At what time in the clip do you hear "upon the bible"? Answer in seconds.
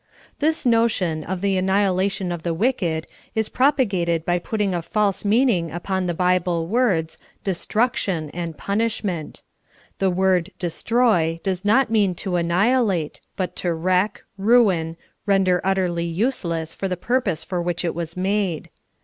5.69-6.67